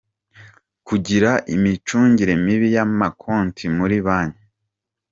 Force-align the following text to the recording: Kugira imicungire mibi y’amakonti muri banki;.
Kugira 0.87 1.31
imicungire 1.55 2.33
mibi 2.45 2.67
y’amakonti 2.75 3.63
muri 3.77 3.97
banki;. 4.05 4.43